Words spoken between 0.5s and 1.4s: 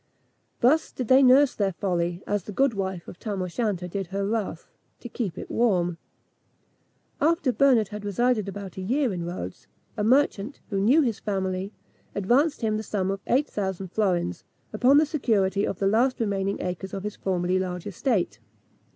Thus did they